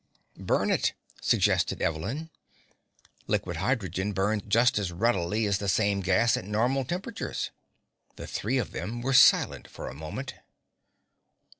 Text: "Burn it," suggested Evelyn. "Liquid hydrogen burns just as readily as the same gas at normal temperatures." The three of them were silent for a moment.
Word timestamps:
"Burn 0.39 0.71
it," 0.71 0.93
suggested 1.21 1.79
Evelyn. 1.79 2.31
"Liquid 3.27 3.57
hydrogen 3.57 4.13
burns 4.13 4.41
just 4.47 4.79
as 4.79 4.91
readily 4.91 5.45
as 5.45 5.59
the 5.59 5.69
same 5.69 5.99
gas 6.01 6.35
at 6.35 6.43
normal 6.43 6.83
temperatures." 6.83 7.51
The 8.15 8.25
three 8.25 8.57
of 8.57 8.71
them 8.71 9.01
were 9.03 9.13
silent 9.13 9.67
for 9.67 9.87
a 9.89 9.93
moment. 9.93 10.33